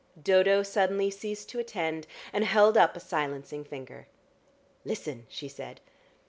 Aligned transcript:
Dodo 0.19 0.63
suddenly 0.63 1.11
ceased 1.11 1.49
to 1.49 1.59
attend, 1.59 2.07
and 2.33 2.43
held 2.43 2.75
up 2.75 2.95
a 2.95 2.99
silencing 2.99 3.63
finger. 3.63 4.07
"Listen!" 4.83 5.27
she 5.29 5.47
said. 5.47 5.79